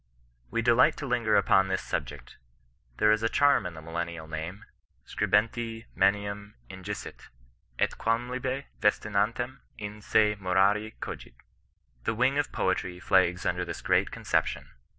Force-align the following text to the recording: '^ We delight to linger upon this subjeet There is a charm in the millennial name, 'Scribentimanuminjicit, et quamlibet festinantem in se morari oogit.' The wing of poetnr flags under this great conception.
'^ 0.47 0.49
We 0.49 0.63
delight 0.63 0.97
to 0.97 1.05
linger 1.05 1.35
upon 1.35 1.67
this 1.67 1.83
subjeet 1.83 2.37
There 2.97 3.11
is 3.11 3.21
a 3.21 3.29
charm 3.29 3.67
in 3.67 3.75
the 3.75 3.83
millennial 3.83 4.27
name, 4.27 4.65
'Scribentimanuminjicit, 5.05 7.27
et 7.77 7.91
quamlibet 7.99 8.65
festinantem 8.81 9.59
in 9.77 10.01
se 10.01 10.37
morari 10.39 10.95
oogit.' 11.01 11.35
The 12.05 12.15
wing 12.15 12.39
of 12.39 12.51
poetnr 12.51 12.99
flags 12.99 13.45
under 13.45 13.63
this 13.63 13.83
great 13.83 14.09
conception. 14.09 14.69